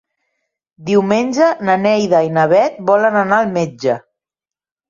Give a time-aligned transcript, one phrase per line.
[0.87, 4.03] Diumenge na Neida i na Bet volen anar al metge.